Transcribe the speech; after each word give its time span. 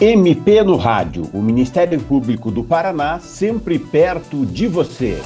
MP 0.00 0.62
no 0.62 0.76
Rádio, 0.76 1.28
o 1.34 1.42
Ministério 1.42 2.00
Público 2.00 2.52
do 2.52 2.62
Paraná, 2.62 3.18
sempre 3.18 3.80
perto 3.80 4.46
de 4.46 4.68
você. 4.68 5.18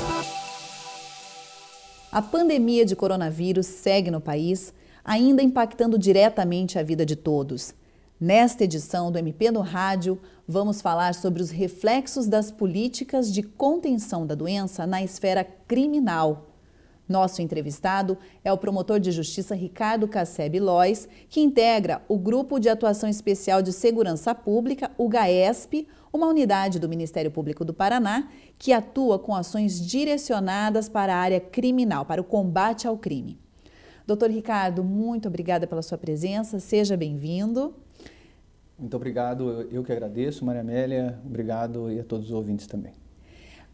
A 2.10 2.22
pandemia 2.22 2.82
de 2.82 2.96
coronavírus 2.96 3.66
segue 3.66 4.10
no 4.10 4.18
país, 4.18 4.72
ainda 5.04 5.42
impactando 5.42 5.98
diretamente 5.98 6.78
a 6.78 6.82
vida 6.82 7.04
de 7.04 7.16
todos. 7.16 7.74
Nesta 8.18 8.64
edição 8.64 9.12
do 9.12 9.18
MP 9.18 9.50
no 9.50 9.60
Rádio, 9.60 10.18
vamos 10.48 10.80
falar 10.80 11.14
sobre 11.14 11.42
os 11.42 11.50
reflexos 11.50 12.26
das 12.26 12.50
políticas 12.50 13.30
de 13.30 13.42
contenção 13.42 14.26
da 14.26 14.34
doença 14.34 14.86
na 14.86 15.02
esfera 15.02 15.44
criminal. 15.68 16.51
Nosso 17.08 17.42
entrevistado 17.42 18.16
é 18.44 18.52
o 18.52 18.56
promotor 18.56 19.00
de 19.00 19.10
justiça 19.10 19.54
Ricardo 19.54 20.06
Casseb 20.06 20.58
Lois, 20.60 21.08
que 21.28 21.40
integra 21.40 22.02
o 22.08 22.16
Grupo 22.16 22.58
de 22.58 22.68
Atuação 22.68 23.08
Especial 23.08 23.60
de 23.60 23.72
Segurança 23.72 24.34
Pública, 24.34 24.90
o 24.96 25.08
GAESP, 25.08 25.88
uma 26.12 26.26
unidade 26.26 26.78
do 26.78 26.88
Ministério 26.88 27.30
Público 27.30 27.64
do 27.64 27.74
Paraná 27.74 28.28
que 28.58 28.72
atua 28.72 29.18
com 29.18 29.34
ações 29.34 29.80
direcionadas 29.80 30.88
para 30.88 31.14
a 31.14 31.18
área 31.18 31.40
criminal, 31.40 32.04
para 32.04 32.20
o 32.20 32.24
combate 32.24 32.86
ao 32.86 32.96
crime. 32.96 33.38
Doutor 34.06 34.30
Ricardo, 34.30 34.84
muito 34.84 35.28
obrigada 35.28 35.66
pela 35.66 35.82
sua 35.82 35.98
presença, 35.98 36.60
seja 36.60 36.96
bem-vindo. 36.96 37.74
Muito 38.78 38.96
obrigado, 38.96 39.68
eu 39.70 39.82
que 39.82 39.92
agradeço, 39.92 40.44
Maria 40.44 40.60
Amélia, 40.60 41.18
obrigado 41.24 41.90
e 41.90 42.00
a 42.00 42.04
todos 42.04 42.26
os 42.26 42.32
ouvintes 42.32 42.66
também. 42.66 43.01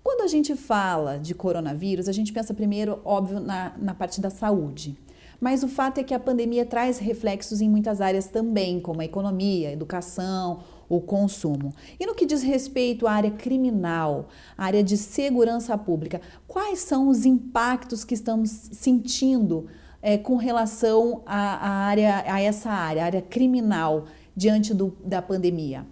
Quando 0.09 0.23
a 0.23 0.27
gente 0.27 0.57
fala 0.57 1.19
de 1.19 1.35
coronavírus, 1.35 2.09
a 2.09 2.13
gente 2.13 2.33
pensa 2.33 2.55
primeiro, 2.55 2.99
óbvio, 3.05 3.41
na, 3.41 3.75
na 3.79 3.93
parte 3.93 4.23
da 4.23 4.31
saúde. 4.31 4.97
Mas 5.39 5.63
o 5.63 5.69
fato 5.69 5.99
é 5.99 6.03
que 6.03 6.15
a 6.15 6.19
pandemia 6.19 6.65
traz 6.65 6.99
reflexos 6.99 7.61
em 7.61 7.69
muitas 7.69 8.01
áreas 8.01 8.27
também, 8.27 8.81
como 8.81 9.03
a 9.03 9.05
economia, 9.05 9.69
a 9.69 9.73
educação, 9.73 10.61
o 10.89 10.99
consumo. 10.99 11.75
E 12.01 12.07
no 12.07 12.15
que 12.15 12.25
diz 12.25 12.43
respeito 12.43 13.07
à 13.07 13.13
área 13.13 13.31
criminal, 13.31 14.31
à 14.57 14.65
área 14.65 14.83
de 14.83 14.97
segurança 14.97 15.77
pública, 15.77 16.23
quais 16.47 16.79
são 16.79 17.09
os 17.09 17.27
impactos 17.27 18.03
que 18.03 18.15
estamos 18.15 18.49
sentindo 18.49 19.67
é, 20.01 20.17
com 20.17 20.37
relação 20.37 21.21
à, 21.27 21.37
à, 21.37 21.71
área, 21.85 22.25
a 22.27 22.41
essa 22.41 22.71
área, 22.71 23.03
a 23.03 23.05
área 23.05 23.21
criminal, 23.21 24.07
diante 24.35 24.73
do, 24.73 24.97
da 25.05 25.21
pandemia? 25.21 25.85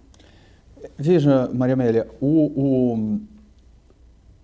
Veja, 0.97 1.51
Maria 1.53 1.75
Amélia, 1.75 2.09
o, 2.19 2.95
o 2.95 3.19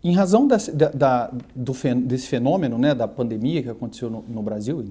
em 0.04 0.14
razão 0.14 0.48
desse, 0.48 0.72
da, 0.72 1.32
do, 1.56 1.74
desse 2.06 2.28
fenômeno 2.28 2.78
né, 2.78 2.94
da 2.94 3.08
pandemia 3.08 3.64
que 3.64 3.70
aconteceu 3.70 4.10
no, 4.10 4.24
no 4.28 4.44
Brasil, 4.44 4.84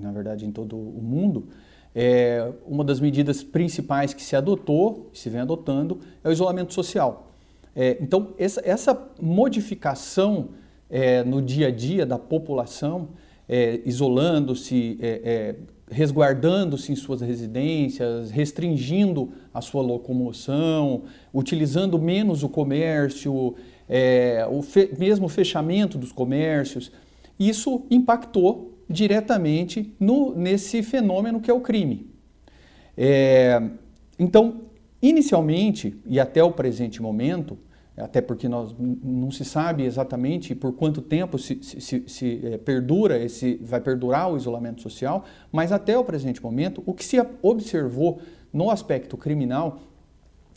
na 0.00 0.12
verdade 0.12 0.46
em 0.46 0.52
todo 0.52 0.76
o 0.76 1.02
mundo, 1.02 1.48
é, 1.94 2.50
uma 2.66 2.84
das 2.84 3.00
medidas 3.00 3.42
principais 3.42 4.14
que 4.14 4.22
se 4.22 4.34
adotou, 4.34 5.10
se 5.12 5.28
vem 5.28 5.40
adotando, 5.40 6.00
é 6.24 6.28
o 6.28 6.32
isolamento 6.32 6.72
social. 6.72 7.32
É, 7.74 7.96
então, 8.00 8.34
essa, 8.38 8.62
essa 8.64 9.10
modificação 9.20 10.50
é, 10.88 11.24
no 11.24 11.40
dia 11.40 11.68
a 11.68 11.70
dia 11.70 12.04
da 12.04 12.18
população, 12.18 13.08
é, 13.48 13.80
isolando-se, 13.84 14.98
é, 15.00 15.20
é, 15.24 15.56
resguardando-se 15.90 16.92
em 16.92 16.96
suas 16.96 17.20
residências, 17.20 18.30
restringindo 18.30 19.30
a 19.52 19.60
sua 19.60 19.82
locomoção, 19.82 21.02
utilizando 21.32 21.98
menos 21.98 22.42
o 22.42 22.48
comércio, 22.48 23.54
é, 23.88 24.46
o 24.50 24.62
fe 24.62 24.90
mesmo 24.98 25.28
fechamento 25.28 25.98
dos 25.98 26.12
comércios, 26.12 26.92
isso 27.38 27.86
impactou 27.90 28.78
diretamente 28.88 29.94
no, 29.98 30.34
nesse 30.34 30.82
fenômeno 30.82 31.40
que 31.40 31.50
é 31.50 31.54
o 31.54 31.60
crime. 31.60 32.10
É, 32.96 33.60
então, 34.18 34.60
inicialmente 35.00 36.00
e 36.06 36.20
até 36.20 36.42
o 36.42 36.52
presente 36.52 37.00
momento, 37.00 37.58
até 37.96 38.20
porque 38.20 38.48
nós 38.48 38.74
não 38.78 39.30
se 39.30 39.44
sabe 39.44 39.84
exatamente 39.84 40.54
por 40.54 40.72
quanto 40.72 41.02
tempo 41.02 41.38
se, 41.38 41.62
se, 41.62 41.80
se, 41.80 42.04
se 42.06 42.40
é, 42.44 42.58
perdura 42.58 43.18
esse, 43.22 43.56
vai 43.62 43.80
perdurar 43.80 44.32
o 44.32 44.36
isolamento 44.36 44.80
social, 44.80 45.24
mas 45.50 45.72
até 45.72 45.96
o 45.98 46.04
presente 46.04 46.42
momento, 46.42 46.82
o 46.86 46.94
que 46.94 47.04
se 47.04 47.16
observou 47.42 48.20
no 48.52 48.70
aspecto 48.70 49.16
criminal 49.16 49.80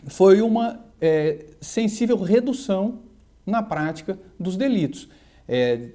foi 0.07 0.41
uma 0.41 0.85
é, 1.01 1.45
sensível 1.59 2.17
redução 2.17 2.99
na 3.45 3.61
prática 3.61 4.17
dos 4.39 4.57
delitos. 4.57 5.09
É, 5.47 5.89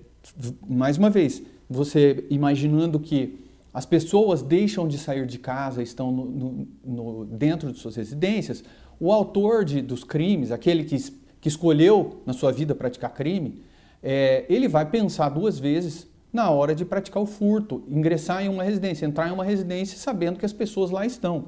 mais 0.69 0.97
uma 0.97 1.11
vez, 1.11 1.43
você 1.69 2.27
imaginando 2.31 2.99
que 2.99 3.39
as 3.73 3.87
pessoas 3.87 4.43
deixam 4.43 4.89
de 4.89 4.99
sair 4.99 5.27
de 5.27 5.39
casa, 5.39 5.83
estão 5.83 6.11
no, 6.11 6.25
no, 6.25 6.69
no, 6.85 7.25
dentro 7.25 7.73
de 7.73 7.79
suas 7.79 7.97
residências, 7.97 8.65
o 8.99 9.13
autor 9.13 9.65
de, 9.65 9.81
dos 9.81 10.03
crimes, 10.03 10.51
aquele 10.51 10.85
que, 10.85 10.97
que 11.41 11.49
escolheu 11.49 12.23
na 12.27 12.33
sua 12.33 12.51
vida 12.51 12.75
praticar 12.75 13.15
crime, 13.15 13.63
é, 14.03 14.45
ele 14.49 14.67
vai 14.67 14.85
pensar 14.85 15.29
duas 15.29 15.59
vezes 15.59 16.09
na 16.33 16.51
hora 16.51 16.75
de 16.75 16.85
praticar 16.85 17.23
o 17.23 17.27
furto, 17.27 17.83
ingressar 17.89 18.45
em 18.45 18.49
uma 18.49 18.63
residência, 18.63 19.07
entrar 19.07 19.29
em 19.29 19.33
uma 19.33 19.45
residência 19.45 19.97
sabendo 19.97 20.39
que 20.39 20.47
as 20.47 20.53
pessoas 20.53 20.91
lá 20.91 21.07
estão. 21.07 21.47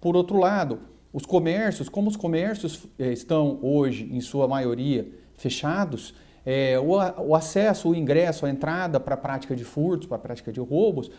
Por 0.00 0.16
outro 0.16 0.38
lado, 0.38 0.80
os 1.12 1.24
comércios, 1.26 1.88
como 1.88 2.08
os 2.08 2.16
comércios 2.16 2.86
é, 2.98 3.12
estão 3.12 3.58
hoje, 3.62 4.08
em 4.10 4.20
sua 4.20 4.48
maioria, 4.48 5.06
fechados, 5.42 6.14
é, 6.46 6.78
o, 6.78 6.92
o, 7.22 7.34
acesso, 7.34 7.90
o 7.90 7.94
ingresso, 7.94 8.46
a 8.46 8.50
entrada 8.50 9.00
para 9.00 9.14
a 9.14 9.18
prática 9.18 9.54
de 9.54 9.64
furtos, 9.64 10.06
para 10.06 10.16
a 10.16 10.20
prática 10.20 10.52
de 10.52 10.60
roubos, 10.60 11.10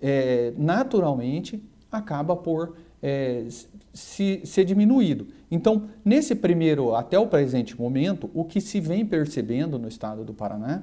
é, 0.00 0.52
naturalmente 0.56 1.62
acaba 1.90 2.36
por 2.36 2.76
é, 3.02 3.46
se, 3.92 4.42
ser 4.44 4.64
diminuído. 4.64 5.28
Então, 5.50 5.88
nesse 6.04 6.34
primeiro, 6.34 6.94
até 6.94 7.18
o 7.18 7.26
presente 7.26 7.78
momento, 7.78 8.30
o 8.34 8.44
que 8.44 8.60
se 8.60 8.80
vem 8.80 9.04
percebendo 9.04 9.78
no 9.78 9.88
estado 9.88 10.24
do 10.24 10.34
Paraná 10.34 10.82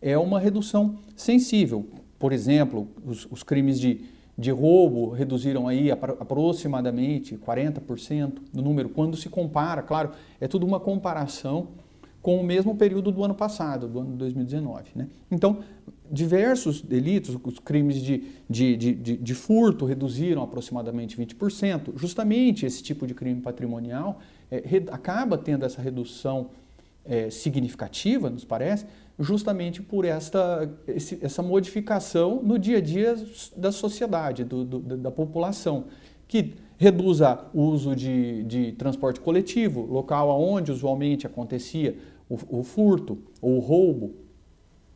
é 0.00 0.16
uma 0.16 0.38
redução 0.38 0.96
sensível. 1.16 1.86
Por 2.18 2.32
exemplo, 2.32 2.88
os, 3.04 3.26
os 3.30 3.42
crimes 3.42 3.78
de, 3.78 4.06
de 4.38 4.50
roubo 4.50 5.10
reduziram 5.10 5.68
aí 5.68 5.90
aproximadamente 5.90 7.36
40% 7.36 8.38
do 8.52 8.62
número, 8.62 8.88
quando 8.88 9.16
se 9.16 9.28
compara, 9.28 9.82
claro, 9.82 10.10
é 10.40 10.48
tudo 10.48 10.64
uma 10.64 10.80
comparação 10.80 11.68
com 12.26 12.40
o 12.40 12.42
mesmo 12.42 12.74
período 12.74 13.12
do 13.12 13.22
ano 13.22 13.36
passado, 13.36 13.86
do 13.86 14.00
ano 14.00 14.16
2019. 14.16 14.90
Né? 14.96 15.06
Então, 15.30 15.60
diversos 16.10 16.82
delitos, 16.82 17.38
os 17.40 17.60
crimes 17.60 18.02
de, 18.02 18.24
de, 18.50 18.76
de, 18.76 18.94
de, 18.96 19.16
de 19.16 19.34
furto 19.34 19.84
reduziram 19.84 20.42
aproximadamente 20.42 21.16
20%. 21.16 21.92
Justamente 21.94 22.66
esse 22.66 22.82
tipo 22.82 23.06
de 23.06 23.14
crime 23.14 23.40
patrimonial 23.40 24.18
é, 24.50 24.60
acaba 24.90 25.38
tendo 25.38 25.64
essa 25.64 25.80
redução 25.80 26.50
é, 27.04 27.30
significativa, 27.30 28.28
nos 28.28 28.44
parece, 28.44 28.86
justamente 29.20 29.80
por 29.80 30.04
esta, 30.04 30.68
esse, 30.88 31.20
essa 31.22 31.44
modificação 31.44 32.42
no 32.42 32.58
dia 32.58 32.78
a 32.78 32.80
dia 32.80 33.14
da 33.56 33.70
sociedade, 33.70 34.42
do, 34.42 34.64
do, 34.64 34.80
da 34.80 35.12
população, 35.12 35.84
que 36.26 36.54
reduza 36.76 37.38
o 37.54 37.62
uso 37.62 37.94
de, 37.94 38.42
de 38.42 38.72
transporte 38.72 39.20
coletivo, 39.20 39.82
local 39.82 40.28
onde 40.40 40.72
usualmente 40.72 41.24
acontecia 41.24 41.96
o, 42.28 42.60
o 42.60 42.62
furto 42.62 43.18
ou 43.40 43.56
o 43.56 43.60
roubo, 43.60 44.14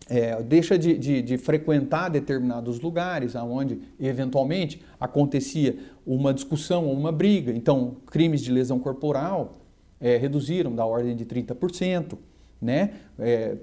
é, 0.09 0.43
deixa 0.43 0.77
de, 0.77 0.99
de, 0.99 1.23
de, 1.23 1.39
frequentar 1.39 2.09
determinados 2.09 2.81
lugares 2.81 3.37
onde 3.37 3.81
eventualmente 4.01 4.83
acontecia 4.99 5.79
uma 6.05 6.35
discussão 6.35 6.87
ou 6.87 6.93
uma 6.95 7.13
briga. 7.13 7.53
Então, 7.53 7.97
crimes 8.07 8.41
de 8.41 8.51
lesão 8.51 8.81
corporal 8.81 9.53
é, 10.01 10.17
reduziram 10.17 10.75
da 10.75 10.85
ordem 10.85 11.15
de 11.15 11.25
30%, 11.25 12.19
né? 12.61 12.95
É, 13.19 13.57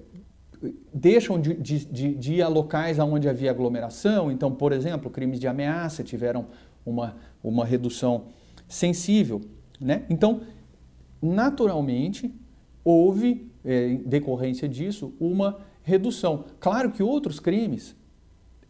deixam 0.94 1.40
de, 1.40 1.54
de, 1.54 2.16
de, 2.16 2.34
ir 2.34 2.42
a 2.42 2.48
locais 2.48 2.98
onde 2.98 3.28
havia 3.28 3.52
aglomeração. 3.52 4.32
Então, 4.32 4.52
por 4.52 4.72
exemplo, 4.72 5.10
crimes 5.10 5.40
de 5.40 5.48
ameaça 5.48 6.04
tiveram 6.04 6.48
uma, 6.86 7.16
uma 7.44 7.66
redução 7.66 8.26
sensível. 8.68 9.42
Né? 9.80 10.04
Então, 10.10 10.42
naturalmente, 11.22 12.34
houve 12.84 13.52
é, 13.68 13.90
em 13.90 13.98
decorrência 13.98 14.68
disso, 14.68 15.14
uma 15.20 15.60
redução. 15.84 16.46
Claro 16.60 16.92
que 16.92 17.04
outros 17.04 17.40
crimes 17.40 17.94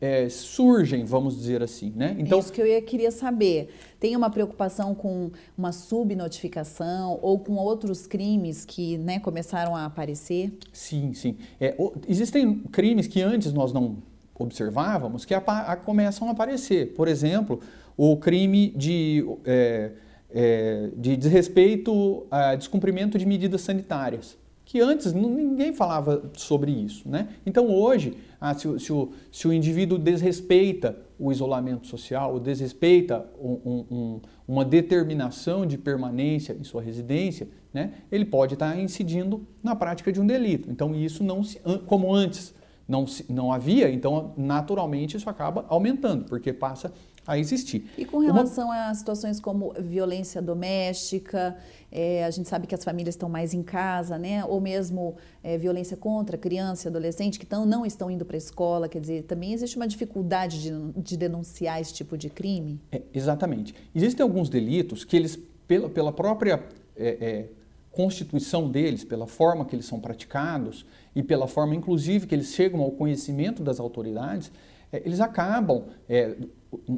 é, 0.01 0.27
surgem, 0.27 1.05
vamos 1.05 1.37
dizer 1.37 1.61
assim, 1.61 1.93
né? 1.95 2.15
Então, 2.17 2.39
Isso 2.39 2.51
que 2.51 2.59
eu 2.59 2.65
ia, 2.65 2.81
queria 2.81 3.11
saber. 3.11 3.69
Tem 3.99 4.15
uma 4.15 4.29
preocupação 4.29 4.95
com 4.95 5.31
uma 5.55 5.71
subnotificação 5.71 7.19
ou 7.21 7.39
com 7.39 7.53
outros 7.53 8.07
crimes 8.07 8.65
que 8.65 8.97
né, 8.97 9.19
começaram 9.19 9.75
a 9.75 9.85
aparecer? 9.85 10.57
Sim, 10.73 11.13
sim. 11.13 11.37
É, 11.59 11.75
existem 12.07 12.59
crimes 12.71 13.07
que 13.07 13.21
antes 13.21 13.53
nós 13.53 13.71
não 13.71 13.97
observávamos 14.33 15.25
que 15.25 15.33
a, 15.33 15.39
a, 15.39 15.75
começam 15.75 16.27
a 16.27 16.31
aparecer. 16.31 16.93
Por 16.93 17.07
exemplo, 17.07 17.59
o 17.95 18.17
crime 18.17 18.71
de, 18.75 19.25
é, 19.45 19.91
é 20.29 20.89
de 20.95 21.15
desrespeito 21.15 22.25
a 22.29 22.55
descumprimento 22.55 23.17
de 23.17 23.25
medidas 23.25 23.61
sanitárias 23.61 24.37
que 24.67 24.81
antes 24.81 25.13
ninguém 25.13 25.71
falava 25.71 26.29
sobre 26.33 26.71
isso. 26.71 27.07
Né? 27.07 27.29
Então 27.45 27.73
hoje, 27.73 28.17
ah, 28.39 28.53
se, 28.53 28.67
se, 28.79 28.91
o, 28.91 29.13
se, 29.31 29.47
o, 29.47 29.53
indivíduo 29.53 29.97
desrespeita 29.97 30.97
o 31.17 31.31
isolamento 31.31 31.87
social, 31.87 32.33
ou 32.33 32.39
desrespeita 32.39 33.25
um, 33.41 33.85
um, 33.89 34.21
uma 34.45 34.65
determinação 34.65 35.65
de 35.65 35.77
permanência 35.77 36.51
em 36.51 36.65
sua 36.65 36.81
residência, 36.81 37.47
né, 37.73 37.93
ele 38.11 38.25
pode 38.25 38.55
estar 38.55 38.77
incidindo 38.77 39.47
na 39.63 39.73
prática 39.73 40.11
de 40.11 40.19
um 40.19 40.27
delito. 40.27 40.69
Então, 40.69 40.93
isso 40.93 41.23
não 41.23 41.43
se, 41.43 41.59
como 41.85 42.13
antes 42.13 42.53
não, 42.85 43.05
não 43.29 43.53
havia, 43.53 43.89
então 43.89 44.33
naturalmente 44.35 45.15
isso 45.15 45.29
acaba 45.29 45.65
aumentando, 45.69 46.25
porque 46.25 46.51
passa 46.51 46.91
a 47.27 47.37
existir. 47.37 47.85
E 47.97 48.05
com 48.05 48.19
relação 48.19 48.67
Uma... 48.67 48.89
a 48.89 48.95
situações 48.95 49.37
como 49.37 49.73
violência 49.73 50.41
doméstica, 50.41 51.57
é, 51.91 52.23
a 52.23 52.31
gente 52.31 52.47
sabe 52.47 52.65
que 52.65 52.73
as 52.73 52.83
famílias 52.83 53.15
estão 53.15 53.27
mais 53.27 53.53
em 53.53 53.61
casa, 53.61 54.17
né? 54.17 54.45
Ou 54.45 54.61
mesmo 54.61 55.17
é, 55.43 55.57
violência 55.57 55.97
contra 55.97 56.37
criança 56.37 56.87
e 56.87 56.89
adolescente 56.89 57.37
que 57.37 57.45
tão, 57.45 57.65
não 57.65 57.85
estão 57.85 58.09
indo 58.09 58.23
para 58.23 58.37
a 58.37 58.39
escola, 58.39 58.87
quer 58.87 59.01
dizer, 59.01 59.23
também 59.23 59.51
existe 59.51 59.75
uma 59.75 59.87
dificuldade 59.87 60.61
de, 60.61 60.71
de 61.01 61.17
denunciar 61.17 61.81
esse 61.81 61.93
tipo 61.93 62.17
de 62.17 62.29
crime? 62.29 62.79
É, 62.93 63.01
exatamente. 63.13 63.75
Existem 63.93 64.23
alguns 64.23 64.47
delitos 64.47 65.03
que 65.03 65.17
eles, 65.17 65.37
pela, 65.67 65.89
pela 65.89 66.13
própria 66.13 66.63
é, 66.95 67.17
é, 67.19 67.45
constituição 67.91 68.69
deles, 68.69 69.03
pela 69.03 69.27
forma 69.27 69.65
que 69.65 69.75
eles 69.75 69.85
são 69.85 69.99
praticados 69.99 70.85
e 71.13 71.21
pela 71.21 71.47
forma, 71.47 71.75
inclusive, 71.75 72.25
que 72.25 72.35
eles 72.35 72.53
chegam 72.53 72.79
ao 72.81 72.91
conhecimento 72.91 73.63
das 73.63 73.79
autoridades, 73.79 74.51
é, 74.91 75.01
eles 75.05 75.19
acabam, 75.19 75.85
é, 76.07 76.35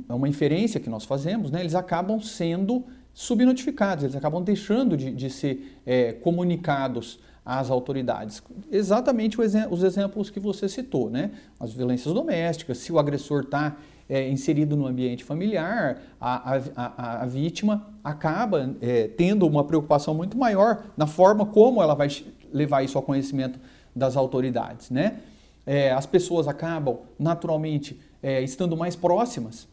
é 0.08 0.14
uma 0.14 0.28
inferência 0.28 0.80
que 0.80 0.90
nós 0.90 1.06
fazemos, 1.06 1.52
né, 1.52 1.60
eles 1.60 1.76
acabam 1.76 2.20
sendo 2.20 2.86
subnotificados, 3.14 4.04
eles 4.04 4.16
acabam 4.16 4.44
deixando 4.44 4.96
de, 4.96 5.12
de 5.12 5.30
ser 5.30 5.80
é, 5.86 6.14
comunicados 6.14 7.20
às 7.46 7.70
autoridades. 7.70 8.44
Exatamente 8.72 9.38
os 9.42 9.84
exemplos 9.84 10.30
que 10.30 10.40
você 10.40 10.70
citou, 10.70 11.10
né? 11.10 11.32
As 11.60 11.74
violências 11.74 12.14
domésticas, 12.14 12.78
se 12.78 12.94
o 12.94 13.00
agressor 13.00 13.42
está 13.42 13.76
é, 14.08 14.30
inserido 14.30 14.78
no 14.78 14.86
ambiente 14.86 15.24
familiar, 15.24 16.00
a, 16.22 16.56
a, 16.56 16.62
a, 16.76 17.24
a 17.24 17.26
vítima 17.26 17.88
acaba 18.04 18.76
é, 18.82 19.08
tendo 19.08 19.48
uma 19.48 19.64
preocupação 19.64 20.14
muito 20.14 20.38
maior 20.38 20.86
na 20.96 21.08
forma 21.08 21.46
como 21.46 21.82
ela 21.82 21.96
vai 21.96 22.08
levar 22.54 22.84
isso 22.84 22.98
ao 22.98 23.04
conhecimento 23.04 23.60
das 23.96 24.16
autoridades, 24.16 24.90
né? 24.92 25.20
É, 25.66 25.92
as 25.92 26.06
pessoas 26.06 26.48
acabam 26.48 27.00
naturalmente 27.18 28.00
é, 28.22 28.42
estando 28.42 28.76
mais 28.76 28.96
próximas 28.96 29.68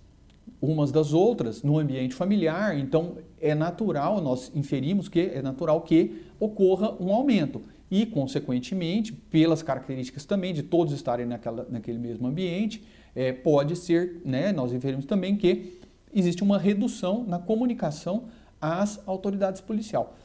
umas 0.60 0.90
das 0.90 1.12
outras 1.12 1.62
no 1.62 1.78
ambiente 1.78 2.14
familiar, 2.14 2.78
então 2.78 3.18
é 3.40 3.54
natural, 3.54 4.20
nós 4.20 4.50
inferimos 4.54 5.08
que 5.08 5.20
é 5.20 5.42
natural 5.42 5.80
que 5.82 6.22
ocorra 6.40 6.94
um 7.00 7.12
aumento. 7.12 7.62
E, 7.90 8.04
consequentemente, 8.04 9.12
pelas 9.12 9.62
características 9.62 10.24
também 10.24 10.52
de 10.52 10.62
todos 10.62 10.92
estarem 10.92 11.24
naquela, 11.26 11.66
naquele 11.70 11.98
mesmo 11.98 12.26
ambiente, 12.26 12.82
é, 13.14 13.32
pode 13.32 13.76
ser, 13.76 14.20
né, 14.24 14.50
nós 14.52 14.72
inferimos 14.72 15.04
também 15.04 15.36
que 15.36 15.78
existe 16.12 16.42
uma 16.42 16.58
redução 16.58 17.24
na 17.26 17.38
comunicação 17.38 18.24
às 18.60 19.00
autoridades 19.06 19.60
policial, 19.60 20.16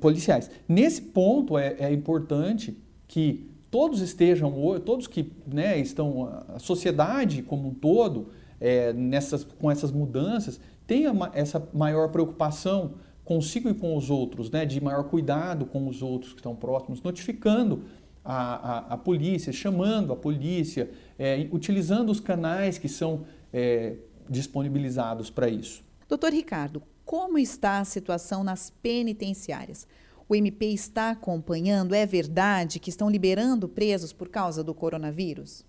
policiais. 0.00 0.50
Nesse 0.68 1.02
ponto 1.02 1.56
é, 1.56 1.76
é 1.78 1.92
importante 1.92 2.76
que 3.06 3.48
todos 3.70 4.00
estejam, 4.00 4.52
todos 4.84 5.06
que 5.06 5.32
né, 5.46 5.78
estão, 5.78 6.44
a 6.48 6.58
sociedade 6.58 7.42
como 7.42 7.68
um 7.68 7.74
todo, 7.74 8.28
é, 8.60 8.92
nessas, 8.92 9.44
com 9.44 9.70
essas 9.70 9.90
mudanças, 9.92 10.60
tenha 10.86 11.12
essa 11.34 11.68
maior 11.72 12.08
preocupação 12.08 12.94
consigo 13.24 13.68
e 13.68 13.74
com 13.74 13.94
os 13.94 14.08
outros, 14.08 14.50
né, 14.50 14.64
de 14.64 14.80
maior 14.80 15.04
cuidado 15.04 15.66
com 15.66 15.86
os 15.86 16.00
outros 16.00 16.32
que 16.32 16.38
estão 16.38 16.56
próximos, 16.56 17.02
notificando 17.02 17.84
a, 18.24 18.34
a, 18.34 18.78
a 18.94 18.96
polícia, 18.96 19.52
chamando 19.52 20.12
a 20.12 20.16
polícia, 20.16 20.90
é, 21.18 21.46
utilizando 21.52 22.10
os 22.10 22.20
canais 22.20 22.78
que 22.78 22.88
são 22.88 23.26
é, 23.52 23.96
disponibilizados 24.28 25.30
para 25.30 25.48
isso. 25.48 25.82
Doutor 26.08 26.32
Ricardo, 26.32 26.82
como 27.04 27.38
está 27.38 27.80
a 27.80 27.84
situação 27.84 28.42
nas 28.42 28.70
penitenciárias? 28.70 29.86
O 30.28 30.34
MP 30.34 30.66
está 30.66 31.10
acompanhando? 31.10 31.94
É 31.94 32.04
verdade 32.04 32.78
que 32.78 32.90
estão 32.90 33.08
liberando 33.08 33.68
presos 33.68 34.12
por 34.12 34.28
causa 34.28 34.62
do 34.62 34.74
coronavírus? 34.74 35.64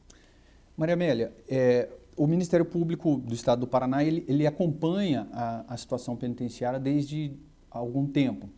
Maria 0.76 0.96
Amélia, 0.96 1.34
é, 1.48 1.88
o 2.18 2.28
Ministério 2.28 2.66
Público 2.66 3.16
do 3.18 3.34
Estado 3.34 3.62
do 3.62 3.68
Paraná 3.68 4.04
ele, 4.04 4.26
ele 4.28 4.46
acompanha 4.46 5.28
a, 5.32 5.74
a, 5.74 5.78
situação 5.78 6.18
penitenciária 6.18 6.78
desde 6.78 7.32
algum 7.72 8.06
tempo. 8.06 8.50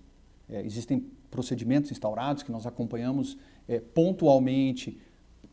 É, 0.49 0.65
existem 0.65 1.05
procedimentos 1.29 1.91
instaurados 1.91 2.41
que 2.41 2.51
nós 2.51 2.65
acompanhamos 2.65 3.37
é, 3.67 3.79
pontualmente 3.79 4.99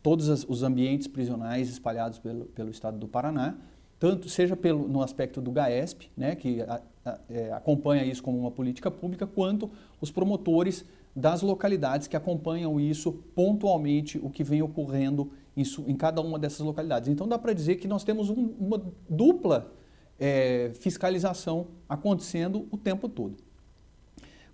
todos 0.01 0.29
as, 0.29 0.43
os 0.43 0.63
ambientes 0.63 1.07
prisionais 1.07 1.69
espalhados 1.69 2.17
pelo, 2.17 2.45
pelo 2.45 2.71
Estado 2.71 2.97
do 2.97 3.07
Paraná, 3.07 3.55
tanto 3.99 4.29
seja 4.29 4.55
pelo, 4.55 4.87
no 4.87 5.01
aspecto 5.01 5.41
do 5.41 5.51
GAESP, 5.51 6.09
né, 6.15 6.35
que 6.35 6.61
a, 6.61 6.81
é, 7.29 7.51
acompanha 7.51 8.03
isso 8.05 8.23
como 8.23 8.37
uma 8.37 8.51
política 8.51 8.89
pública, 8.89 9.27
quanto 9.27 9.69
os 9.99 10.09
promotores 10.09 10.85
das 11.15 11.41
localidades 11.41 12.07
que 12.07 12.15
acompanham 12.15 12.79
isso 12.79 13.11
pontualmente, 13.35 14.17
o 14.17 14.29
que 14.29 14.43
vem 14.43 14.61
ocorrendo 14.61 15.31
em, 15.55 15.63
em 15.87 15.95
cada 15.95 16.21
uma 16.21 16.39
dessas 16.39 16.59
localidades. 16.59 17.09
Então 17.09 17.27
dá 17.27 17.37
para 17.37 17.51
dizer 17.51 17.75
que 17.75 17.87
nós 17.87 18.03
temos 18.03 18.29
um, 18.29 18.53
uma 18.59 18.81
dupla 19.09 19.71
é, 20.19 20.71
fiscalização 20.75 21.67
acontecendo 21.87 22.67
o 22.71 22.77
tempo 22.77 23.09
todo. 23.09 23.37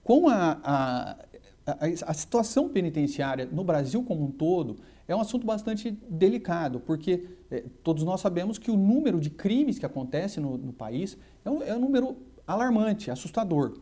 Com 0.04 0.28
a, 0.28 0.60
a, 0.64 1.18
a, 1.66 2.12
a 2.12 2.14
situação 2.14 2.70
penitenciária 2.70 3.48
no 3.52 3.64
Brasil 3.64 4.04
como 4.04 4.24
um 4.24 4.32
todo, 4.32 4.78
é 5.08 5.16
um 5.16 5.22
assunto 5.22 5.46
bastante 5.46 5.92
delicado, 6.10 6.80
porque 6.80 7.26
é, 7.50 7.64
todos 7.84 8.04
nós 8.04 8.22
sabemos 8.22 8.58
que 8.58 8.70
o 8.70 8.78
número 8.78 9.20
de 9.20 9.30
crimes 9.30 9.80
que 9.80 9.86
acontecem 9.86 10.42
no, 10.42 10.58
no 10.58 10.74
país 10.74 11.18
é 11.44 11.50
um, 11.50 11.64
é 11.64 11.76
um 11.76 11.80
número 11.80 12.18
alarmante, 12.46 13.10
assustador. 13.10 13.78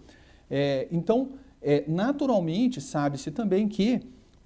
É, 0.49 0.87
então, 0.91 1.31
é, 1.61 1.83
naturalmente, 1.87 2.79
sabe-se 2.79 3.31
também 3.31 3.67
que 3.67 4.01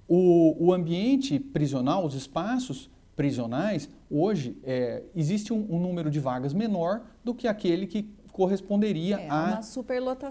o, 0.08 0.56
o, 0.66 0.72
ambiente 0.72 1.38
prisional, 1.38 2.04
os 2.04 2.14
espaços 2.14 2.90
prisionais, 3.14 3.90
hoje 4.08 4.56
existe 5.14 5.52
um, 5.52 5.66
um, 5.68 5.80
número 5.80 6.08
de 6.08 6.20
vagas 6.20 6.54
menor 6.54 7.02
do 7.24 7.34
que 7.34 7.48
aquele 7.48 7.86
que 7.86 8.08
corresponderia 8.32 9.16
é, 9.16 9.28
à 9.28 9.60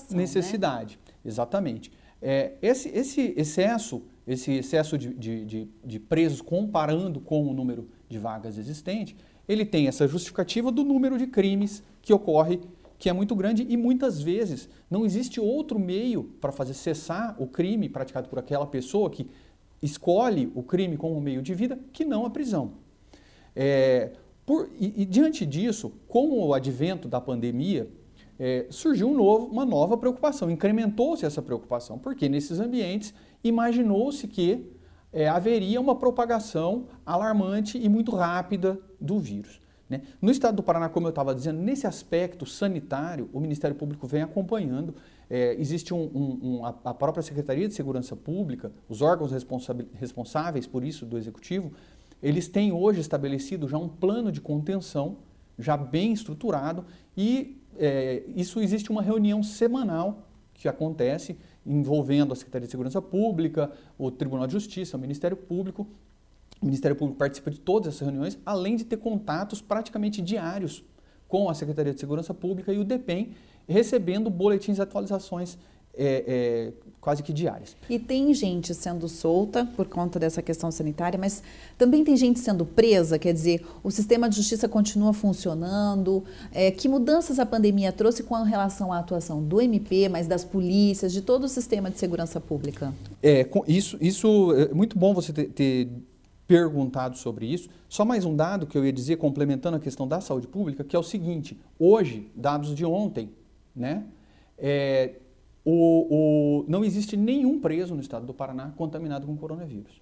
né? 0.09 0.17
necessidade. 0.17 0.97
Né? 1.05 1.13
Exatamente. 1.25 1.91
É, 2.21 2.53
esse, 2.61 2.89
esse 2.89 3.33
excesso, 3.37 4.03
esse 4.25 4.51
excesso 4.51 4.97
de, 4.97 5.13
de, 5.13 5.45
de, 5.45 5.69
de 5.83 5.99
presos 5.99 6.41
comparando 6.41 7.19
com 7.19 7.47
o 7.47 7.53
número 7.53 7.89
de 8.09 8.17
vagas 8.17 8.57
existente, 8.57 9.15
ele 9.47 9.65
tem 9.65 9.87
essa 9.87 10.07
justificativa 10.07 10.71
do 10.71 10.83
número 10.83 11.17
de 11.17 11.27
crimes 11.27 11.83
que 12.01 12.13
ocorre 12.13 12.59
que 12.99 13.09
é 13.09 13.13
muito 13.13 13.35
grande 13.35 13.65
e 13.69 13.77
muitas 13.77 14.21
vezes 14.21 14.67
não 14.89 15.05
existe 15.05 15.39
outro 15.39 15.79
meio 15.79 16.23
para 16.41 16.51
fazer 16.51 16.73
cessar 16.73 17.35
o 17.37 17.45
crime 17.45 17.87
praticado 17.87 18.27
por 18.27 18.39
aquela 18.39 18.65
pessoa 18.65 19.09
que 19.09 19.29
escolhe 19.81 20.51
o 20.55 20.63
crime 20.63 20.97
como 20.97 21.21
meio 21.21 21.41
de 21.41 21.53
vida 21.53 21.79
que 21.93 22.03
não 22.03 22.25
a 22.25 22.29
prisão. 22.29 22.73
É, 23.55 24.13
por, 24.45 24.69
e, 24.79 25.01
e, 25.01 25.05
diante 25.05 25.45
disso, 25.45 25.93
com 26.07 26.29
o 26.39 26.53
advento 26.53 27.07
da 27.07 27.21
pandemia, 27.21 27.87
é, 28.39 28.67
surgiu 28.69 29.09
um 29.09 29.15
novo, 29.15 29.47
uma 29.47 29.65
nova 29.65 29.97
preocupação, 29.97 30.49
incrementou-se 30.49 31.25
essa 31.25 31.41
preocupação, 31.41 31.97
porque 31.97 32.29
nesses 32.29 32.59
ambientes 32.59 33.13
imaginou-se 33.43 34.27
que 34.27 34.71
é, 35.11 35.27
haveria 35.27 35.79
uma 35.79 35.95
propagação 35.95 36.85
alarmante 37.05 37.77
e 37.77 37.89
muito 37.89 38.15
rápida 38.15 38.79
do 38.99 39.19
vírus. 39.19 39.61
Né? 39.89 40.01
No 40.21 40.29
estado 40.29 40.55
do 40.55 40.63
Paraná, 40.63 40.89
como 40.89 41.07
eu 41.07 41.09
estava 41.09 41.33
dizendo, 41.33 41.61
nesse 41.61 41.87
aspecto 41.87 42.45
sanitário, 42.45 43.29
o 43.31 43.39
Ministério 43.39 43.75
Público 43.75 44.05
vem 44.05 44.21
acompanhando. 44.21 44.93
É, 45.29 45.55
existe 45.59 45.93
um, 45.93 46.03
um, 46.03 46.39
um, 46.41 46.65
a 46.65 46.93
própria 46.93 47.21
Secretaria 47.21 47.67
de 47.67 47.73
Segurança 47.73 48.15
Pública, 48.15 48.71
os 48.87 49.01
órgãos 49.01 49.31
responsáveis 49.93 50.67
por 50.67 50.83
isso 50.83 51.05
do 51.05 51.17
Executivo, 51.17 51.71
eles 52.21 52.47
têm 52.47 52.71
hoje 52.71 52.99
estabelecido 52.99 53.67
já 53.67 53.77
um 53.77 53.87
plano 53.87 54.31
de 54.31 54.41
contenção, 54.41 55.17
já 55.57 55.75
bem 55.75 56.13
estruturado, 56.13 56.85
e 57.15 57.61
é, 57.77 58.23
isso 58.35 58.59
existe 58.59 58.91
uma 58.91 59.01
reunião 59.01 59.41
semanal 59.43 60.27
que 60.53 60.67
acontece 60.67 61.37
envolvendo 61.65 62.33
a 62.33 62.35
Secretaria 62.35 62.65
de 62.65 62.71
Segurança 62.71 63.01
Pública, 63.01 63.71
o 63.97 64.09
Tribunal 64.09 64.47
de 64.47 64.53
Justiça, 64.53 64.97
o 64.97 64.99
Ministério 64.99 65.37
Público, 65.37 65.87
o 66.61 66.65
Ministério 66.65 66.95
Público 66.95 67.19
participa 67.19 67.51
de 67.51 67.59
todas 67.59 67.93
essas 67.93 68.07
reuniões, 68.07 68.39
além 68.45 68.75
de 68.75 68.83
ter 68.83 68.97
contatos 68.97 69.61
praticamente 69.61 70.21
diários 70.21 70.83
com 71.27 71.49
a 71.49 71.53
Secretaria 71.53 71.93
de 71.93 71.99
Segurança 71.99 72.33
Pública 72.33 72.73
e 72.73 72.79
o 72.79 72.83
DEPEN, 72.83 73.31
recebendo 73.67 74.29
boletins 74.29 74.77
e 74.77 74.81
atualizações 74.81 75.57
é, 75.97 76.23
é, 76.27 76.73
quase 77.01 77.23
que 77.23 77.33
diárias. 77.33 77.75
E 77.89 77.97
tem 77.97 78.33
gente 78.33 78.73
sendo 78.73 79.07
solta 79.07 79.65
por 79.75 79.87
conta 79.87 80.19
dessa 80.19 80.41
questão 80.41 80.71
sanitária, 80.71 81.17
mas 81.17 81.41
também 81.77 82.03
tem 82.03 82.15
gente 82.15 82.39
sendo 82.39 82.65
presa, 82.65 83.17
quer 83.17 83.33
dizer, 83.33 83.65
o 83.83 83.89
sistema 83.89 84.29
de 84.29 84.35
justiça 84.35 84.67
continua 84.67 85.13
funcionando. 85.13 86.23
É, 86.53 86.69
que 86.69 86.87
mudanças 86.87 87.39
a 87.39 87.45
pandemia 87.45 87.91
trouxe 87.91 88.23
com 88.23 88.35
relação 88.43 88.91
à 88.91 88.99
atuação 88.99 89.41
do 89.43 89.61
MP, 89.61 90.09
mas 90.09 90.27
das 90.27 90.43
polícias, 90.43 91.11
de 91.13 91.21
todo 91.21 91.45
o 91.45 91.47
sistema 91.47 91.89
de 91.89 91.97
segurança 91.97 92.39
pública? 92.39 92.93
É, 93.23 93.47
isso, 93.67 93.97
isso 93.99 94.53
é 94.53 94.73
muito 94.73 94.97
bom 94.97 95.13
você 95.13 95.33
ter, 95.33 95.45
ter 95.49 95.89
perguntado 96.47 97.17
sobre 97.17 97.45
isso. 97.45 97.69
Só 97.89 98.05
mais 98.05 98.25
um 98.25 98.35
dado 98.35 98.65
que 98.65 98.77
eu 98.77 98.85
ia 98.85 98.93
dizer, 98.93 99.17
complementando 99.17 99.77
a 99.77 99.79
questão 99.79 100.07
da 100.07 100.21
saúde 100.21 100.47
pública, 100.47 100.83
que 100.83 100.95
é 100.95 100.99
o 100.99 101.03
seguinte: 101.03 101.57
hoje, 101.77 102.31
dados 102.35 102.73
de 102.73 102.85
ontem, 102.85 103.29
né? 103.75 104.03
É, 104.57 105.13
o, 105.69 106.61
o, 106.61 106.65
não 106.65 106.85
existe 106.85 107.17
nenhum 107.17 107.59
preso 107.59 107.93
no 107.93 107.99
estado 107.99 108.25
do 108.25 108.33
Paraná 108.33 108.71
contaminado 108.77 109.27
com 109.27 109.35
coronavírus. 109.35 110.01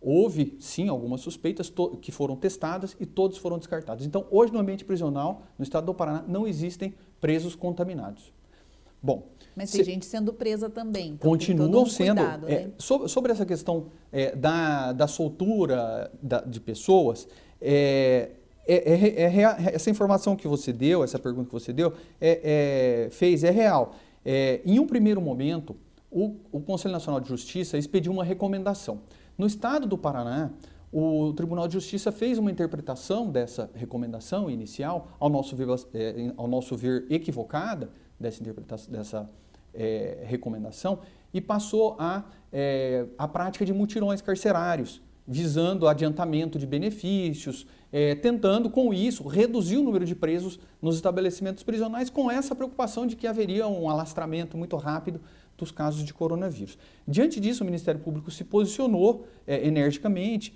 Houve, 0.00 0.56
sim, 0.60 0.88
algumas 0.88 1.20
suspeitas 1.20 1.72
que 2.00 2.12
foram 2.12 2.36
testadas 2.36 2.96
e 3.00 3.04
todos 3.04 3.36
foram 3.38 3.58
descartados. 3.58 4.06
Então, 4.06 4.24
hoje 4.30 4.52
no 4.52 4.60
ambiente 4.60 4.84
prisional, 4.84 5.42
no 5.58 5.64
estado 5.64 5.86
do 5.86 5.94
Paraná, 5.94 6.22
não 6.28 6.46
existem 6.46 6.94
presos 7.20 7.56
contaminados. 7.56 8.32
Bom. 9.02 9.26
Mas 9.56 9.72
tem 9.72 9.82
se, 9.82 9.90
gente 9.90 10.06
sendo 10.06 10.32
presa 10.32 10.70
também. 10.70 11.08
Então 11.08 11.28
continuam 11.28 11.82
um 11.82 11.86
sendo. 11.86 12.18
Cuidado, 12.18 12.48
é, 12.48 12.66
né? 12.66 12.70
sobre, 12.78 13.08
sobre, 13.08 13.32
essa 13.32 13.44
questão 13.44 13.86
é, 14.12 14.36
da, 14.36 14.92
da 14.92 15.08
soltura 15.08 16.08
da, 16.22 16.40
de 16.40 16.60
pessoas, 16.60 17.26
é, 17.60 18.30
é, 18.64 18.76
é, 18.76 19.42
é 19.42 19.74
essa 19.74 19.90
informação 19.90 20.36
que 20.36 20.46
você 20.46 20.72
deu, 20.72 21.02
essa 21.02 21.18
pergunta 21.18 21.48
que 21.48 21.52
você 21.52 21.72
deu, 21.72 21.92
fez, 23.10 23.42
é 23.42 23.50
real. 23.50 23.96
Em 24.24 24.78
um 24.78 24.86
primeiro 24.86 25.20
momento, 25.20 25.76
o, 26.10 26.36
o 26.52 26.60
Conselho 26.60 26.92
Nacional 26.92 27.20
de 27.20 27.28
Justiça 27.28 27.76
expediu 27.76 28.12
uma 28.12 28.24
recomendação. 28.24 29.00
No 29.36 29.46
estado 29.46 29.86
do 29.86 29.98
Paraná, 29.98 30.50
o 30.92 31.32
Tribunal 31.32 31.66
de 31.66 31.74
Justiça 31.74 32.12
fez 32.12 32.38
uma 32.38 32.52
interpretação 32.52 33.28
dessa 33.28 33.68
recomendação 33.74 34.48
inicial, 34.48 35.08
ao 35.18 35.28
nosso 35.28 35.56
ver, 35.56 35.66
é, 35.92 36.32
ao 36.36 36.46
nosso 36.46 36.76
ver 36.76 37.04
equivocada, 37.10 37.90
dessa, 38.18 38.40
interpretação, 38.40 38.92
dessa 38.92 39.30
é, 39.74 40.22
recomendação, 40.24 41.00
e 41.32 41.40
passou 41.40 41.96
a, 41.98 42.22
é, 42.52 43.06
a 43.18 43.26
prática 43.26 43.66
de 43.66 43.72
mutirões 43.72 44.22
carcerários, 44.22 45.02
visando 45.26 45.88
adiantamento 45.88 46.60
de 46.60 46.66
benefícios, 46.66 47.66
é, 47.96 48.12
tentando 48.12 48.68
com 48.68 48.92
isso 48.92 49.22
reduzir 49.28 49.76
o 49.76 49.82
número 49.84 50.04
de 50.04 50.16
presos 50.16 50.58
nos 50.82 50.96
estabelecimentos 50.96 51.62
prisionais, 51.62 52.10
com 52.10 52.28
essa 52.28 52.52
preocupação 52.52 53.06
de 53.06 53.14
que 53.14 53.24
haveria 53.24 53.68
um 53.68 53.88
alastramento 53.88 54.58
muito 54.58 54.76
rápido 54.76 55.20
dos 55.56 55.70
casos 55.70 56.02
de 56.02 56.12
coronavírus. 56.12 56.76
Diante 57.06 57.38
disso, 57.38 57.62
o 57.62 57.64
Ministério 57.64 58.00
Público 58.00 58.32
se 58.32 58.42
posicionou 58.42 59.28
é, 59.46 59.64
energicamente, 59.64 60.52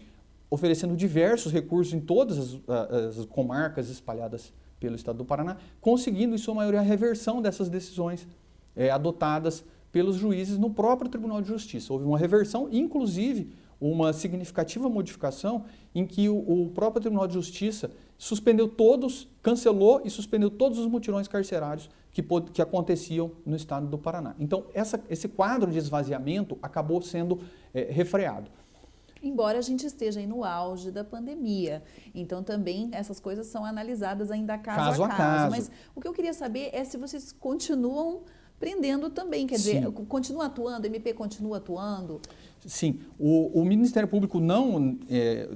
oferecendo 0.50 0.97
diversos 0.97 1.52
recursos 1.52 1.95
em 1.95 2.00
todas 2.00 2.38
as, 2.38 3.18
as, 3.18 3.25
comarcas 3.26 3.88
espalhadas 3.88 4.52
pelo 4.80 4.97
Estado 4.97 5.18
do 5.18 5.25
Paraná, 5.25 5.59
conseguindo, 5.80 6.35
em 6.35 6.38
sua 6.38 6.54
maioria, 6.54 6.80
a 6.80 6.83
reversão 6.83 7.40
dessas 7.40 7.68
decisões 7.68 8.26
é, 8.75 8.90
adotadas 8.90 9.64
pelos 9.92 10.16
juízes 10.16 10.59
no 10.59 10.71
próprio 10.71 11.09
Tribunal 11.09 11.40
de 11.40 11.47
Justiça. 11.47 11.92
Houve 11.92 12.04
uma 12.04 12.18
reversão, 12.18 12.68
inclusive 12.73 13.52
uma 13.81 14.13
significativa 14.13 14.89
modificação 14.89 15.65
em 15.95 16.07
que 16.07 16.29
o, 16.29 16.37
o 16.37 16.71
próprio 16.71 17.01
Tribunal 17.01 17.27
de 17.27 17.35
Justiça 17.35 17.91
suspendeu 18.17 18.69
todos, 18.69 19.29
cancelou 19.43 20.03
e 20.05 20.11
suspendeu 20.11 20.51
todos 20.51 20.79
os 20.79 20.87
mutirões 20.87 21.29
carcerários 21.29 21.89
que, 22.11 22.23
que 22.53 22.61
aconteciam 22.61 23.31
no 23.47 23.55
estado 23.55 23.87
do 23.87 23.97
Paraná. 23.97 24.35
Então, 24.39 24.65
essa, 24.75 25.01
esse 25.09 25.29
quadro 25.29 25.71
de 25.71 25.79
esvaziamento 25.79 26.59
acabou 26.61 27.01
sendo 27.01 27.41
é, 27.73 27.85
refreado. 27.85 28.51
Embora 29.23 29.59
a 29.59 29.63
gente 29.63 29.85
esteja 29.85 30.21
aí 30.21 30.27
no 30.27 30.45
auge 30.45 30.91
da 30.91 31.05
pandemia. 31.05 31.83
Então, 32.15 32.43
também 32.43 32.89
essas 32.93 33.19
coisas 33.19 33.47
são 33.47 33.65
analisadas 33.65 34.31
ainda 34.31 34.57
caso, 34.59 34.79
caso 34.79 35.05
a, 35.05 35.09
caso. 35.09 35.23
a 35.23 35.25
caso. 35.25 35.51
Mas 35.51 35.71
o 35.95 36.01
que 36.01 36.07
eu 36.07 36.13
queria 36.13 36.33
saber 36.33 36.71
é 36.73 36.85
se 36.85 36.97
vocês 36.97 37.33
continuam 37.33 38.23
prendendo 38.59 39.11
também, 39.11 39.47
quer 39.47 39.59
Sim. 39.59 39.81
dizer, 39.81 39.93
continua 40.09 40.47
atuando, 40.47 40.87
MP 40.87 41.13
continua 41.15 41.59
atuando? 41.59 42.21
Sim, 42.67 43.00
o, 43.19 43.61
o 43.61 43.65
Ministério 43.65 44.09
Público 44.09 44.41
não, 44.41 44.99
é, 45.09 45.49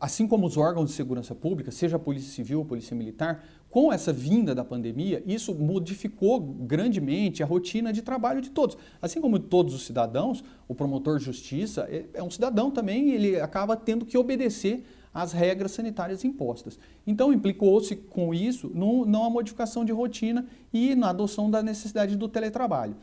assim 0.00 0.26
como 0.26 0.46
os 0.46 0.56
órgãos 0.56 0.90
de 0.90 0.96
segurança 0.96 1.34
pública, 1.34 1.70
seja 1.70 1.96
a 1.96 1.98
Polícia 1.98 2.30
Civil, 2.32 2.62
a 2.62 2.64
Polícia 2.64 2.96
Militar, 2.96 3.44
com 3.70 3.92
essa 3.92 4.12
vinda 4.12 4.54
da 4.54 4.64
pandemia, 4.64 5.22
isso 5.26 5.54
modificou 5.54 6.40
grandemente 6.40 7.42
a 7.42 7.46
rotina 7.46 7.92
de 7.92 8.00
trabalho 8.00 8.40
de 8.40 8.50
todos. 8.50 8.78
Assim 9.00 9.20
como 9.20 9.38
todos 9.38 9.74
os 9.74 9.84
cidadãos, 9.84 10.42
o 10.66 10.74
promotor 10.74 11.18
de 11.18 11.24
justiça 11.24 11.86
é, 11.90 12.06
é 12.14 12.22
um 12.22 12.30
cidadão 12.30 12.70
também, 12.70 13.10
ele 13.10 13.38
acaba 13.38 13.76
tendo 13.76 14.06
que 14.06 14.16
obedecer 14.16 14.84
às 15.12 15.32
regras 15.32 15.72
sanitárias 15.72 16.24
impostas. 16.24 16.78
Então, 17.06 17.32
implicou-se 17.32 17.94
com 17.94 18.32
isso 18.32 18.70
no, 18.74 19.04
não 19.04 19.28
modificação 19.30 19.84
de 19.84 19.92
rotina 19.92 20.46
e 20.72 20.94
na 20.94 21.10
adoção 21.10 21.50
da 21.50 21.62
necessidade 21.62 22.16
do 22.16 22.28
teletrabalho. 22.28 22.96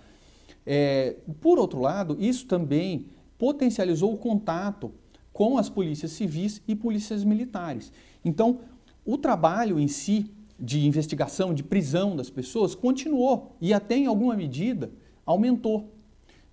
É, 0.65 1.17
por 1.41 1.59
outro 1.59 1.79
lado, 1.79 2.17
isso 2.19 2.47
também 2.47 3.05
potencializou 3.37 4.13
o 4.13 4.17
contato 4.17 4.91
com 5.31 5.57
as 5.57 5.69
polícias 5.69 6.11
civis 6.11 6.61
e 6.67 6.75
polícias 6.75 7.23
militares. 7.23 7.91
Então, 8.23 8.59
o 9.05 9.17
trabalho 9.17 9.79
em 9.79 9.87
si 9.87 10.31
de 10.59 10.85
investigação, 10.85 11.53
de 11.53 11.61
prisão 11.61 12.15
das 12.15 12.29
pessoas, 12.29 12.73
continuou 12.73 13.55
e 13.59 13.73
até 13.73 13.95
em 13.97 14.05
alguma 14.05 14.35
medida 14.35 14.89
aumentou. 15.25 15.91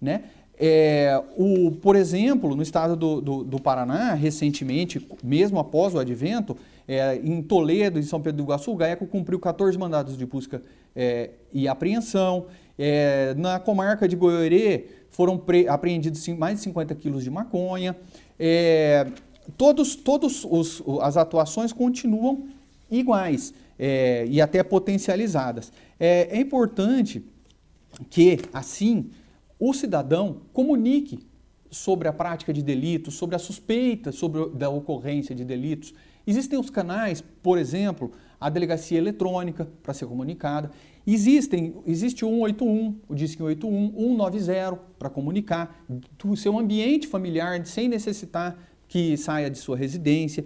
Né? 0.00 0.24
É, 0.58 1.22
o, 1.36 1.70
por 1.70 1.96
exemplo, 1.96 2.54
no 2.54 2.62
estado 2.62 2.96
do, 2.96 3.20
do, 3.20 3.44
do, 3.44 3.60
Paraná, 3.60 4.14
recentemente, 4.14 5.06
mesmo 5.22 5.58
após 5.58 5.94
o 5.94 5.98
advento, 5.98 6.56
é, 6.86 7.16
em 7.16 7.40
Toledo 7.42 7.98
e 7.98 8.02
São 8.02 8.20
Pedro 8.20 8.38
do 8.38 8.46
Iguaçu, 8.48 8.72
o 8.72 8.76
GAECO 8.76 9.06
cumpriu 9.06 9.38
14 9.38 9.78
mandados 9.78 10.16
de 10.16 10.26
busca 10.26 10.62
é, 10.94 11.30
e 11.52 11.68
apreensão. 11.68 12.46
É, 12.78 13.34
na 13.36 13.60
comarca 13.60 14.08
de 14.08 14.16
Goiorê 14.16 14.86
foram 15.12 15.40
apreendidos 15.68 16.26
mais 16.28 16.56
de 16.56 16.64
50 16.64 16.94
quilos 16.96 17.22
de 17.22 17.30
maconha. 17.30 17.96
É, 18.38 19.06
todos 19.56 19.94
todos 19.94 20.44
os, 20.44 20.82
as 21.00 21.16
atuações 21.16 21.72
continuam 21.72 22.48
iguais 22.90 23.54
é, 23.78 24.26
e 24.28 24.40
até 24.40 24.62
potencializadas. 24.62 25.72
É, 26.00 26.36
é 26.36 26.40
importante 26.40 27.24
que, 28.10 28.40
assim, 28.52 29.10
o 29.58 29.72
cidadão 29.72 30.38
comunique 30.52 31.20
sobre 31.70 32.08
a 32.08 32.12
prática 32.12 32.52
de 32.52 32.62
delitos, 32.62 33.14
sobre 33.14 33.36
a 33.36 33.38
suspeita 33.38 34.12
sobre 34.12 34.50
da 34.50 34.68
ocorrência 34.68 35.34
de 35.34 35.44
delitos. 35.44 35.94
Existem 36.26 36.58
os 36.58 36.70
canais, 36.70 37.22
por 37.42 37.58
exemplo, 37.58 38.12
a 38.40 38.50
delegacia 38.50 38.98
eletrônica 38.98 39.68
para 39.82 39.94
ser 39.94 40.06
comunicada. 40.06 40.70
Existem, 41.06 41.74
existe 41.86 42.24
o 42.24 42.28
181, 42.28 42.96
o 43.08 43.14
Disque 43.14 43.38
181, 43.38 44.16
190 44.16 44.78
para 44.98 45.10
comunicar 45.10 45.84
do 45.88 46.36
seu 46.36 46.56
ambiente 46.58 47.06
familiar 47.08 47.64
sem 47.66 47.88
necessitar 47.88 48.56
que 48.86 49.16
saia 49.16 49.50
de 49.50 49.58
sua 49.58 49.76
residência. 49.76 50.44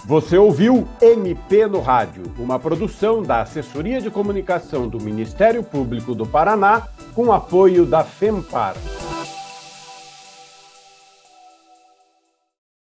Você 0.04 0.36
ouviu 0.36 0.86
MP 1.00 1.66
no 1.66 1.80
Rádio, 1.80 2.24
uma 2.38 2.58
produção 2.58 3.22
da 3.22 3.42
Assessoria 3.42 4.00
de 4.00 4.10
Comunicação 4.10 4.88
do 4.88 5.00
Ministério 5.00 5.62
Público 5.62 6.14
do 6.14 6.26
Paraná, 6.26 6.88
com 7.14 7.32
apoio 7.32 7.86
da 7.86 8.02
FEMPAR. 8.02 8.74